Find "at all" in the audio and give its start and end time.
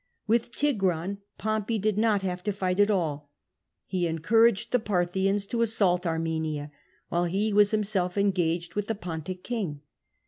2.79-3.29